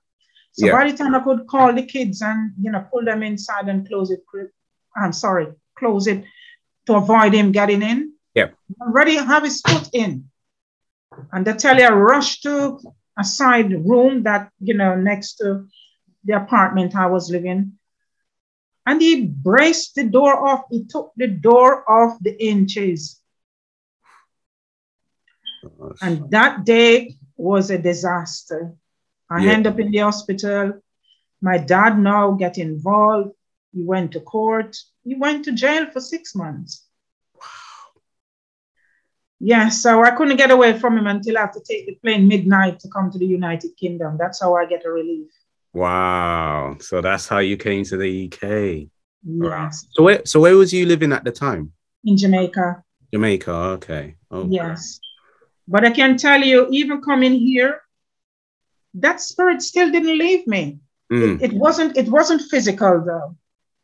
[0.53, 0.71] So yeah.
[0.71, 3.87] by the time I could call the kids and you know pull them inside and
[3.87, 4.23] close it,
[4.97, 6.23] I'm sorry, close it
[6.87, 8.13] to avoid him getting in.
[8.33, 8.49] Yeah.
[8.81, 10.25] Already have his foot in.
[11.31, 12.79] And the teller rushed to
[13.17, 15.67] a side room that, you know, next to
[16.23, 17.73] the apartment I was living.
[18.85, 20.65] And he braced the door off.
[20.69, 23.19] He took the door off the inches.
[26.01, 28.73] And that day was a disaster.
[29.29, 29.51] I yeah.
[29.53, 30.81] end up in the hospital.
[31.41, 33.31] My dad now get involved.
[33.73, 34.77] He went to court.
[35.03, 36.84] He went to jail for six months.
[39.39, 42.27] Yeah, so I couldn't get away from him until I have to take the plane
[42.27, 44.17] midnight to come to the United Kingdom.
[44.17, 45.29] That's how I get a relief.
[45.73, 46.77] Wow.
[46.79, 48.89] So that's how you came to the UK.
[49.25, 49.87] Yes.
[49.91, 51.73] So where so where was you living at the time?
[52.05, 52.83] In Jamaica.
[53.13, 54.15] Jamaica, okay.
[54.31, 54.49] okay.
[54.49, 54.99] Yes.
[55.67, 57.81] But I can tell you, even coming here,
[58.93, 60.79] that spirit still didn't leave me.
[61.11, 61.41] Mm.
[61.41, 63.35] It, it, wasn't it wasn't physical though.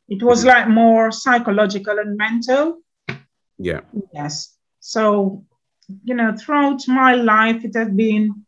[0.07, 0.47] It was mm.
[0.47, 2.81] like more psychological and mental.
[3.57, 3.81] Yeah.
[4.13, 4.55] Yes.
[4.81, 5.45] So,
[6.03, 8.45] you know, throughout my life, it has been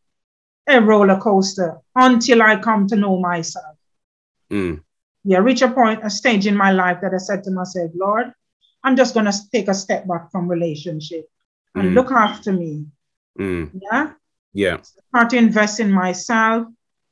[0.67, 3.77] a roller coaster until I come to know myself.
[4.51, 4.81] Mm.
[5.23, 8.33] Yeah, reach a point, a stage in my life that I said to myself, Lord,
[8.83, 11.29] I'm just gonna take a step back from relationship
[11.75, 11.93] and mm.
[11.93, 12.87] look after me.
[13.39, 13.71] Mm.
[13.81, 14.11] Yeah.
[14.53, 14.77] Yeah.
[14.81, 16.67] Start to invest in myself.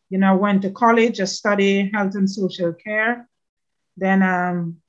[0.10, 3.29] You know, went to college, I studied health and social care.
[3.95, 4.81] Then um,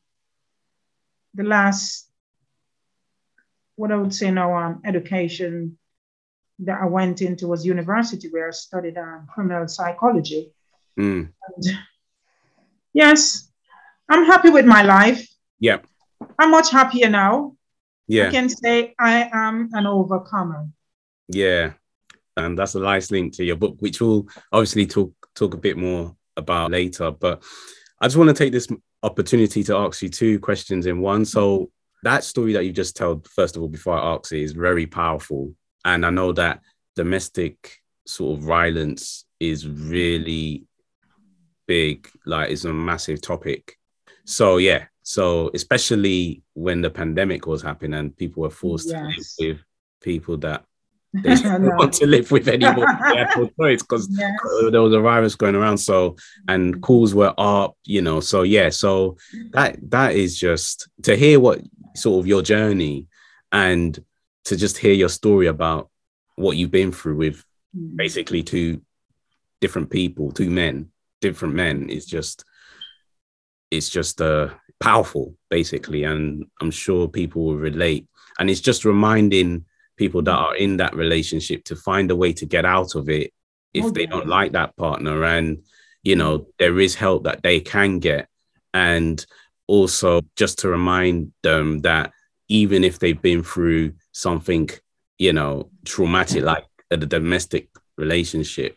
[1.35, 2.11] the last,
[3.83, 5.77] what I would say now, um, education
[6.61, 10.53] that I went into was university where I studied um, criminal psychology.
[10.99, 11.33] Mm.
[11.47, 11.65] And
[12.93, 13.51] yes,
[14.09, 15.29] I'm happy with my life.
[15.59, 15.79] Yeah.
[16.39, 17.57] I'm much happier now.
[18.07, 18.29] Yeah.
[18.29, 20.69] I can say I am an overcomer.
[21.29, 21.73] Yeah
[22.37, 25.77] and that's a nice link to your book, which we'll obviously talk talk a bit
[25.77, 27.11] more about later.
[27.11, 27.43] But
[28.01, 28.69] I just want to take this
[29.03, 31.25] opportunity to ask you two questions in one.
[31.25, 31.71] So
[32.03, 34.87] that story that you just told, first of all, before I ask it, is very
[34.87, 36.61] powerful, and I know that
[36.97, 40.65] domestic sort of violence is really
[41.67, 42.09] big.
[42.27, 43.79] Like, it's a massive topic.
[44.25, 49.37] So yeah, so especially when the pandemic was happening and people were forced yes.
[49.37, 49.65] to live with
[50.01, 50.65] people that
[51.13, 52.87] they don't want to live with anymore.
[53.11, 54.33] they had no because yes.
[54.71, 55.77] there was a virus going around.
[55.77, 56.17] So
[56.49, 56.81] and mm-hmm.
[56.81, 58.21] calls were up, you know.
[58.21, 59.19] So yeah, so
[59.51, 61.61] that that is just to hear what
[61.95, 63.09] sort of your journey
[63.51, 64.03] and
[64.45, 65.91] to just hear your story about
[66.37, 67.45] what you've been through with
[67.77, 67.97] mm.
[67.97, 68.81] basically two
[69.61, 70.91] different people, two men,
[71.23, 72.45] different men is just
[73.71, 74.49] it's just uh
[74.81, 78.07] powerful basically and i'm sure people will relate
[78.39, 79.65] and it's just reminding
[79.97, 83.33] people that are in that relationship to find a way to get out of it
[83.73, 83.93] if okay.
[83.95, 85.63] they don't like that partner and
[86.03, 88.29] you know there is help that they can get
[88.75, 89.25] and
[89.77, 92.13] also just to remind them that
[92.49, 94.69] even if they've been through something
[95.19, 98.77] you know traumatic like a domestic relationship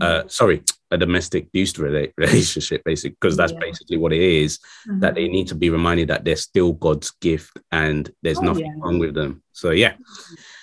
[0.00, 0.28] uh mm-hmm.
[0.28, 0.58] sorry
[0.92, 1.76] a domestic abuse
[2.18, 3.58] relationship, basically, because that's yeah.
[3.58, 5.00] basically what it is, mm-hmm.
[5.00, 8.66] That they need to be reminded that they're still God's gift and there's oh, nothing
[8.66, 8.76] yeah.
[8.76, 9.42] wrong with them.
[9.52, 9.94] So yeah.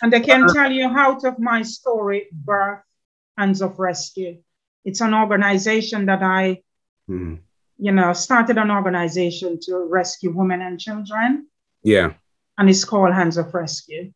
[0.01, 2.82] And I can uh, tell you out of my story, birth,
[3.38, 4.38] Hands of Rescue.
[4.86, 6.62] It's an organization that I,
[7.10, 7.36] mm-hmm.
[7.79, 11.47] You know, started an organization to rescue women and children.
[11.81, 12.13] Yeah.
[12.57, 14.11] And it's called Hands of Rescue.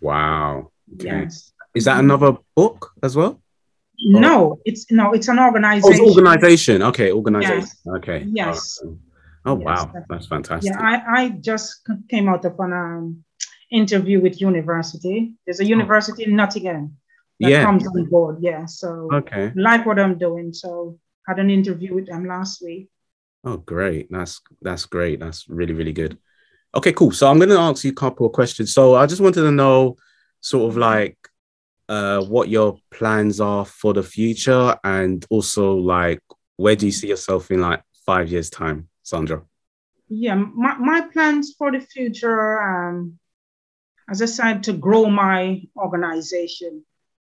[0.00, 0.72] Wow.
[0.94, 1.06] Okay.
[1.06, 1.52] Yes.
[1.74, 3.40] Is that another book as well?
[4.00, 6.00] No, it's no, it's an organization.
[6.00, 6.82] Oh, it's organization.
[6.82, 7.58] Okay, organization.
[7.58, 7.96] Yes.
[7.96, 8.26] Okay.
[8.28, 8.80] Yes.
[9.44, 9.64] Oh, yes.
[9.64, 10.72] wow, that's fantastic.
[10.72, 13.24] Yeah, I, I just came out of an um,
[13.70, 15.34] interview with university.
[15.44, 15.66] There's a oh.
[15.66, 16.96] university in Nottingham
[17.40, 17.64] that yeah.
[17.64, 18.38] comes on board.
[18.40, 20.52] Yeah, so okay, like what I'm doing.
[20.52, 20.98] So
[21.28, 22.88] had an interview with them last week.
[23.44, 24.08] Oh, great!
[24.10, 25.20] That's that's great.
[25.20, 26.18] That's really really good.
[26.74, 27.12] Okay, cool.
[27.12, 28.74] So I'm going to ask you a couple of questions.
[28.74, 29.96] So I just wanted to know,
[30.40, 31.16] sort of like
[31.88, 36.20] uh, what your plans are for the future and also like
[36.56, 39.42] where do you see yourself in like five years time sandra
[40.08, 43.18] yeah my, my plans for the future um,
[44.10, 46.84] as i said to grow my organization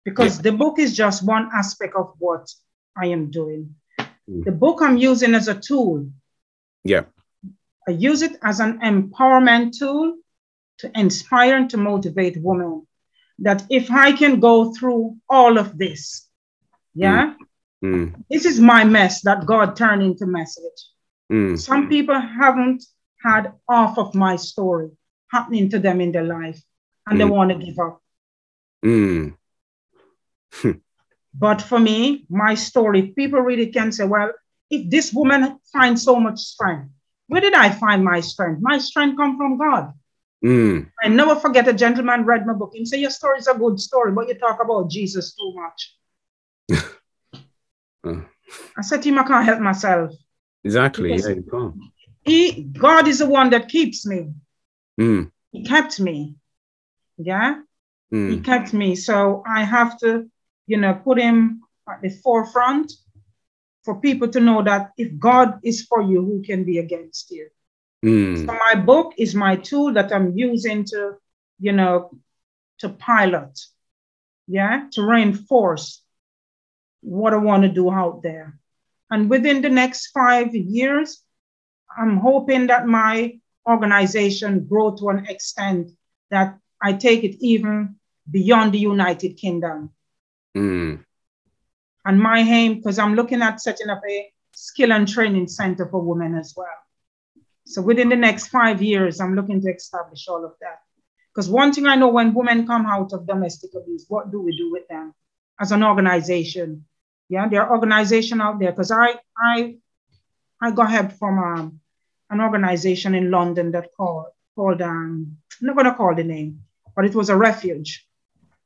[0.05, 0.43] because yeah.
[0.43, 2.51] the book is just one aspect of what
[2.97, 3.75] i am doing.
[4.45, 6.07] The book i'm using as a tool
[6.85, 7.05] yeah
[7.89, 10.17] i use it as an empowerment tool
[10.79, 12.87] to inspire and to motivate women
[13.41, 16.29] that if I can go through all of this,
[16.95, 17.35] yeah,
[17.85, 18.13] mm.
[18.13, 18.25] Mm.
[18.31, 20.65] this is my mess that God turned into message.
[21.31, 21.59] Mm.
[21.59, 22.85] Some people haven't
[23.23, 24.91] had half of my story
[25.31, 26.61] happening to them in their life
[27.07, 27.31] and they mm.
[27.31, 28.03] want to give up.
[31.35, 34.33] But for me, my story, people really can say, well,
[34.71, 36.91] if this woman finds so much strength,
[37.29, 38.61] where did I find my strength?
[38.63, 39.93] My strength come from God.
[40.45, 40.91] Mm.
[41.03, 43.81] I never forget a gentleman read my book and say your story is a good
[43.81, 45.97] story, but you talk about Jesus too much.
[48.05, 48.21] uh.
[48.77, 50.13] I said to him, I can't help myself.
[50.65, 51.11] Exactly.
[51.11, 51.75] Yeah, you can't.
[52.25, 54.33] He God is the one that keeps me.
[55.01, 55.31] Mm.
[55.51, 56.37] He kept me.
[57.17, 57.63] Yeah.
[58.13, 58.31] Mm.
[58.31, 58.97] He kept me.
[58.97, 60.31] So I have to,
[60.69, 62.93] you know, put him at the forefront
[63.83, 67.49] for people to know that if God is for you, who can be against you?
[68.05, 68.47] Mm.
[68.47, 71.15] So my book is my tool that I'm using to,
[71.59, 72.11] you know,
[72.81, 73.59] to pilot,
[74.47, 76.03] yeah, to reinforce
[77.01, 78.59] what I want to do out there.
[79.11, 81.23] And within the next five years,
[81.97, 85.93] I'm hoping that my organization grow to an extent
[86.31, 87.97] that I take it even
[88.31, 89.91] beyond the United Kingdom.
[90.57, 91.05] Mm.
[92.05, 96.01] And my aim, because I'm looking at setting up a skill and training center for
[96.01, 96.67] women as well.
[97.65, 100.81] So within the next five years, I'm looking to establish all of that.
[101.39, 104.57] Because one thing I know when women come out of domestic abuse, what do we
[104.57, 105.15] do with them
[105.61, 106.87] as an organization?
[107.29, 108.73] Yeah, there are organizations out there.
[108.73, 109.77] Because I I
[110.61, 111.81] I got help from um,
[112.31, 116.63] an organization in London that called called um I'm not gonna call the name,
[116.97, 118.08] but it was a refuge.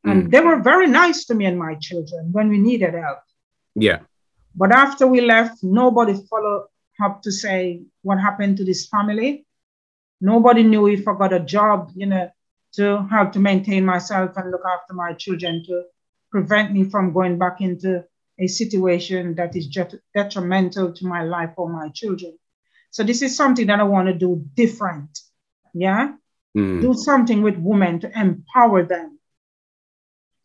[0.04, 0.30] And mm.
[0.30, 3.20] they were very nice to me and my children when we needed help.
[3.74, 4.00] Yeah.
[4.54, 6.66] But after we left, nobody followed
[7.02, 9.46] up to say what happened to this family.
[10.20, 12.30] Nobody knew if I got a job, you know,
[12.74, 15.84] to help to maintain myself and look after my children to
[16.30, 18.04] prevent me from going back into
[18.38, 19.68] a situation that is
[20.14, 22.38] detrimental to my life or my children.
[22.90, 25.18] So this is something that I want to do different.
[25.74, 26.12] Yeah.
[26.56, 26.82] Mm.
[26.82, 29.18] Do something with women to empower them.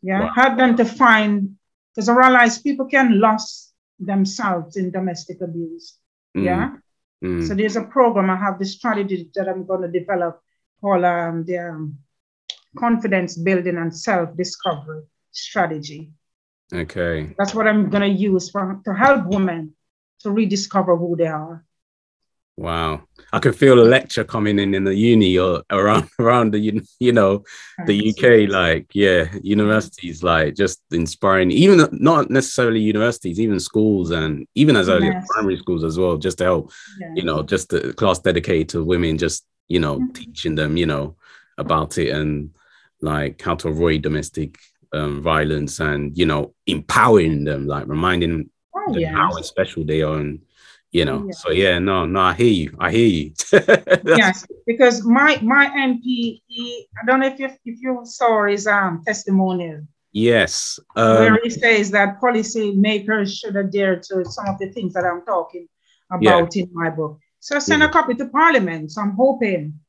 [0.01, 0.21] Yeah.
[0.21, 0.33] Wow.
[0.36, 1.57] Help them to find,
[1.93, 5.97] because I realize people can lose themselves in domestic abuse.
[6.36, 6.43] Mm.
[6.43, 6.69] Yeah.
[7.23, 7.47] Mm.
[7.47, 8.29] So there's a program.
[8.29, 10.41] I have this strategy that I'm going to develop
[10.81, 11.97] called um, the um,
[12.77, 16.12] confidence building and self discovery strategy.
[16.73, 17.33] Okay.
[17.38, 19.73] That's what I'm going to use for, to help women
[20.21, 21.65] to rediscover who they are.
[22.58, 23.04] Wow.
[23.34, 27.12] I can feel a lecture coming in in the uni or around around the you
[27.12, 27.43] know
[27.86, 34.48] the UK like yeah universities like just inspiring even not necessarily universities even schools and
[34.56, 35.24] even as early yes.
[35.24, 37.12] as primary schools as well just to help yes.
[37.15, 40.13] you know just the class dedicated to women just you know mm-hmm.
[40.13, 41.15] teaching them you know
[41.58, 42.50] about it and
[43.02, 44.58] like how to avoid domestic
[44.93, 49.13] um, violence and you know empowering them like reminding oh, them yes.
[49.13, 50.39] how special they are and
[50.91, 51.26] you know?
[51.26, 51.32] Yeah.
[51.32, 53.34] so yeah no no i hear you i hear you.
[54.17, 56.41] Yes because my my mp
[57.02, 59.82] i don't know if you if you saw his um testimonial.
[60.12, 64.93] Yes um, where he says that policy makers should adhere to some of the things
[64.93, 65.67] that i'm talking
[66.12, 66.63] about yeah.
[66.63, 67.19] in my book.
[67.39, 69.80] So send a copy to parliament so i'm hoping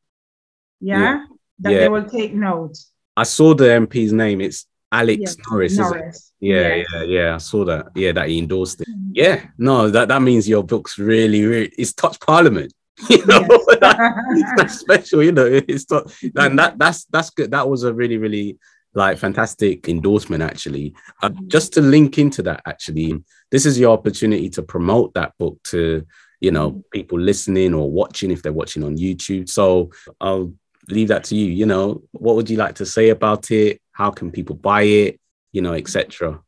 [0.81, 1.25] yeah, yeah.
[1.61, 2.77] that they will take note.
[3.17, 5.37] I saw the mp's name it's Alex yes.
[5.51, 6.33] Norris, Norris.
[6.41, 6.87] Yeah, yes.
[6.93, 7.35] yeah, yeah.
[7.35, 7.89] I saw that.
[7.95, 8.89] Yeah, that he endorsed it.
[8.89, 9.11] Mm-hmm.
[9.13, 12.73] Yeah, no, that, that means your book's really, really it's touched parliament.
[13.09, 13.67] You know, yes.
[13.81, 15.47] that, that's special, you know.
[15.47, 17.53] It's not and that that's that's good.
[17.53, 18.59] That was a really, really
[18.95, 20.95] like fantastic endorsement actually.
[21.23, 21.47] Uh, mm-hmm.
[21.49, 23.23] just to link into that, actually,
[23.53, 26.05] this is your opportunity to promote that book to
[26.41, 26.81] you know mm-hmm.
[26.93, 29.49] people listening or watching if they're watching on YouTube.
[29.49, 30.53] So I'll
[30.89, 31.47] leave that to you.
[31.47, 33.81] You know, what would you like to say about it?
[33.99, 35.21] How can people buy it?
[35.51, 36.41] You know, etc.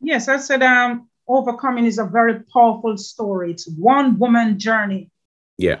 [0.00, 3.52] Yes, I said um, overcoming is a very powerful story.
[3.52, 5.10] It's one woman journey.
[5.56, 5.80] Yeah.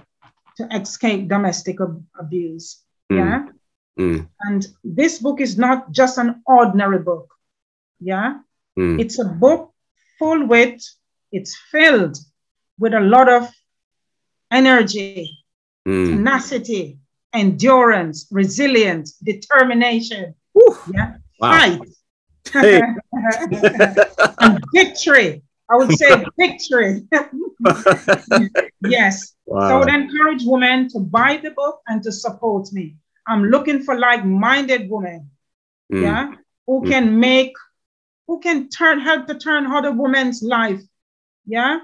[0.58, 2.84] To escape domestic ab- abuse.
[3.10, 3.18] Mm.
[3.18, 3.46] Yeah.
[3.98, 4.28] Mm.
[4.42, 7.34] And this book is not just an ordinary book.
[7.98, 8.38] Yeah.
[8.78, 9.00] Mm.
[9.00, 9.74] It's a book
[10.20, 10.80] full with,
[11.32, 12.16] it's filled
[12.78, 13.50] with a lot of
[14.52, 15.36] energy,
[15.86, 16.06] mm.
[16.06, 16.98] tenacity,
[17.34, 20.34] endurance, resilience, determination.
[20.92, 21.50] Yeah, wow.
[21.58, 21.80] fight.
[22.52, 22.80] Hey.
[24.40, 25.42] and victory.
[25.68, 27.02] I would say victory.
[28.82, 29.34] yes.
[29.46, 29.68] Wow.
[29.68, 32.96] So I would encourage women to buy the book and to support me.
[33.26, 35.30] I'm looking for like-minded women,
[35.92, 36.02] mm.
[36.02, 36.32] yeah,
[36.66, 36.88] who mm.
[36.88, 37.52] can make,
[38.28, 40.80] who can turn, help to turn other women's life,
[41.44, 41.80] yeah,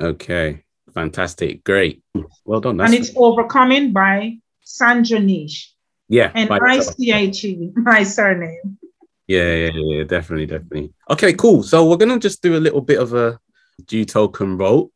[0.00, 1.64] Okay, fantastic.
[1.64, 2.02] Great.
[2.46, 2.78] Well done.
[2.78, 5.70] That's and it's Overcoming by Sandra Niche.
[6.08, 6.32] Yeah.
[6.34, 8.78] And I C H E, my surname.
[9.26, 10.94] Yeah, yeah, yeah, definitely, definitely.
[11.10, 11.62] Okay, cool.
[11.62, 13.38] So we're gonna just do a little bit of a
[13.84, 14.90] Juletokun Vault,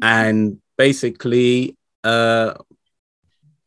[0.00, 2.54] and basically, uh,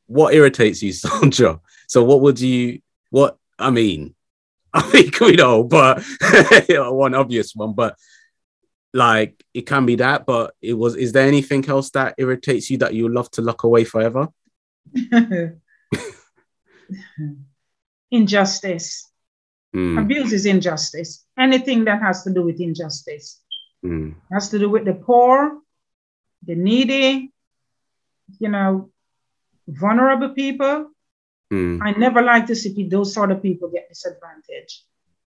[0.08, 1.60] what irritates you, Sandra?
[1.88, 2.82] So, what would you?
[3.12, 4.16] What I mean,
[4.74, 6.04] I think we know, but
[6.70, 7.98] one obvious one, but
[8.94, 10.26] like it can be that.
[10.26, 10.96] But it was.
[10.96, 14.30] Is there anything else that irritates you that you love to lock away forever?
[18.12, 19.10] injustice.
[19.76, 20.02] Mm.
[20.02, 21.26] Abuse is injustice.
[21.38, 23.42] Anything that has to do with injustice
[23.84, 24.14] mm.
[24.32, 25.60] has to do with the poor,
[26.46, 27.32] the needy,
[28.40, 28.90] you know,
[29.68, 30.92] vulnerable people,
[31.52, 31.80] Mm.
[31.82, 34.84] I never like to see those sort of people get disadvantaged.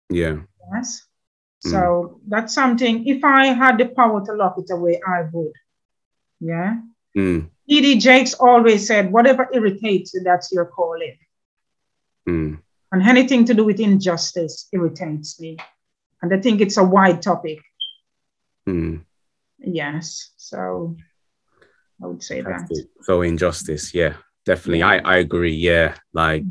[0.09, 0.37] Yeah.
[0.73, 1.03] Yes.
[1.65, 1.71] Mm.
[1.71, 5.51] So that's something, if I had the power to lock it away, I would.
[6.39, 6.77] Yeah.
[7.17, 7.49] Mm.
[7.67, 7.99] T.D.
[7.99, 11.17] Jakes always said, whatever irritates you, that's your calling.
[12.27, 12.59] Mm.
[12.91, 15.57] And anything to do with injustice irritates me.
[16.21, 17.59] And I think it's a wide topic.
[18.67, 19.03] Mm.
[19.59, 20.31] Yes.
[20.37, 20.95] So
[22.01, 22.69] I would say that.
[23.01, 24.15] So injustice, yeah
[24.45, 24.83] definitely.
[24.83, 25.55] I, I agree.
[25.55, 25.95] Yeah.
[26.13, 26.43] Like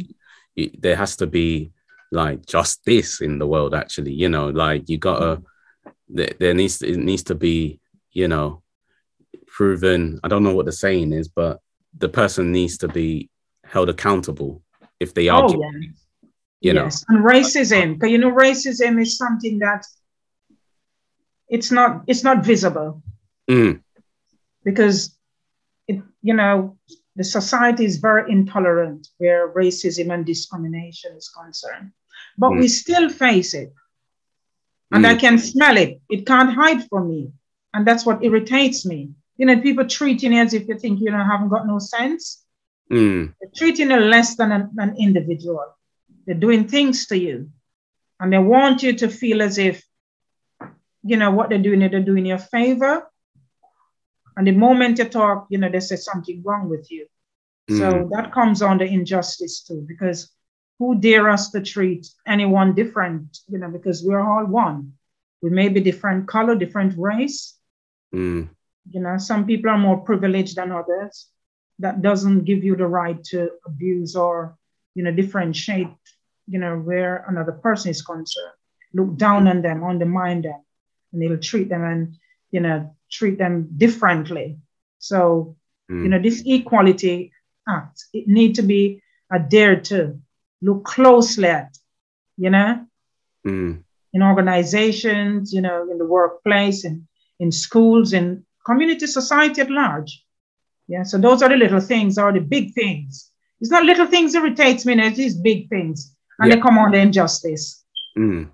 [0.57, 1.73] it, there has to be
[2.13, 5.43] like justice in the world, actually, you know, like you gotta,
[6.09, 7.81] there, there needs to, it needs to be,
[8.13, 8.63] you know,
[9.47, 10.21] proven.
[10.23, 11.61] I don't know what the saying is, but
[11.99, 13.31] the person needs to be
[13.65, 14.63] held accountable
[15.01, 15.45] if they are.
[15.45, 15.89] Oh, yeah.
[16.61, 17.05] You yes.
[17.09, 19.85] know, and racism, because you know, racism is something that
[21.49, 23.03] it's not it's not visible
[23.51, 23.83] mm.
[24.65, 25.15] because
[25.87, 26.79] it you know
[27.17, 31.93] the society is very intolerant where racism and discrimination is concerned.
[32.37, 32.61] But mm.
[32.61, 33.73] we still face it.
[34.91, 35.09] And mm.
[35.09, 36.01] I can smell it.
[36.11, 37.33] It can't hide from me.
[37.73, 39.11] And that's what irritates me.
[39.37, 42.45] you know, people treating you as if you think you know haven't got no sense.
[42.91, 43.35] Mm.
[43.41, 45.65] They're treating you less than an, an individual.
[46.27, 47.51] They're doing things to you,
[48.21, 49.85] and they want you to feel as if,
[51.03, 53.11] you know, what they're doing, they're doing you a favor.
[54.37, 57.07] And the moment you talk, you know, they say something wrong with you.
[57.71, 57.79] Mm.
[57.79, 60.31] So that comes under injustice too, because
[60.79, 64.95] who dare us to treat anyone different, you know, because we're all one.
[65.41, 67.57] We may be different color, different race.
[68.15, 68.49] Mm.
[68.91, 71.29] You know, some people are more privileged than others.
[71.79, 74.57] That doesn't give you the right to abuse or,
[74.95, 75.89] you know, differentiate,
[76.47, 78.53] you know, where another person is concerned.
[78.93, 80.61] Look down on them, undermine them,
[81.13, 82.17] and they'll treat them and,
[82.55, 84.57] you know, treat them differently.
[85.01, 85.57] So,
[85.91, 86.05] mm.
[86.05, 87.33] you know, this equality
[87.69, 89.03] act, it need to be
[89.33, 90.21] adhered to,
[90.63, 91.77] look closely at,
[92.37, 92.87] you know,
[93.45, 93.83] mm.
[94.13, 97.07] in organizations, you know, in the workplace and
[97.41, 100.25] in schools in community society at large.
[100.87, 103.33] Yeah, so those are the little things or the big things.
[103.61, 106.15] It's not little things irritates me, it's these big things.
[106.39, 106.55] And yeah.
[106.55, 107.85] they come under injustice.
[108.17, 108.49] Mm.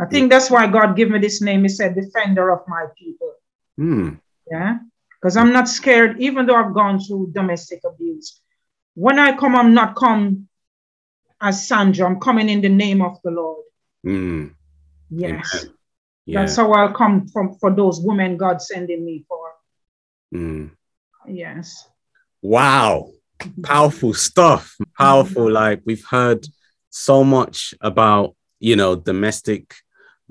[0.00, 1.62] I think that's why God gave me this name.
[1.62, 3.31] He said, Defender of my people.
[3.78, 4.20] Mm.
[4.50, 4.78] Yeah.
[5.20, 8.40] Because I'm not scared, even though I've gone through domestic abuse.
[8.94, 10.48] When I come, I'm not come
[11.40, 12.06] as Sandra.
[12.06, 13.64] I'm coming in the name of the Lord.
[14.04, 14.54] Mm.
[15.10, 15.66] Yes.
[16.26, 16.40] Yeah.
[16.40, 19.52] That's how I'll come from for those women God sending me for.
[20.34, 20.70] Mm.
[21.28, 21.88] Yes.
[22.40, 23.10] Wow.
[23.62, 24.76] Powerful stuff.
[24.98, 25.50] Powerful.
[25.50, 26.46] Like we've heard
[26.90, 29.74] so much about, you know, domestic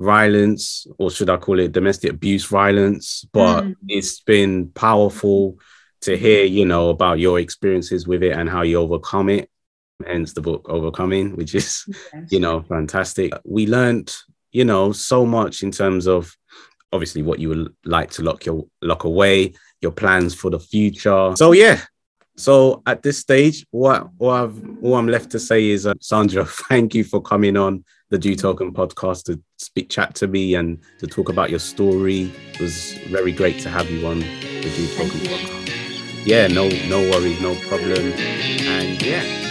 [0.02, 3.26] violence, or should I call it domestic abuse violence?
[3.32, 3.76] But mm.
[3.88, 5.58] it's been powerful
[6.02, 9.50] to hear, you know, about your experiences with it and how you overcome it.
[10.06, 12.32] Hence the book Overcoming, which is, yes.
[12.32, 13.34] you know, fantastic.
[13.46, 14.12] We learned,
[14.52, 16.36] you know, so much in terms of
[16.92, 21.34] obviously what you would like to lock your lock away, your plans for the future.
[21.36, 21.82] So yeah.
[22.36, 26.46] So at this stage, what what, I've, what I'm left to say is, uh, Sandra,
[26.70, 31.08] thank you for coming on the Juletokun podcast to speak, chat to me, and to
[31.08, 32.32] talk about your story.
[32.54, 36.26] It was very great to have you on the Juletokun podcast.
[36.26, 39.51] Yeah, no, no worries, no problem, and yeah.